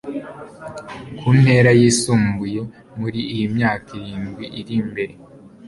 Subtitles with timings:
[1.17, 2.59] ku ntera yisumbuye
[2.99, 5.13] muri iyi myaka irindwi iri imbere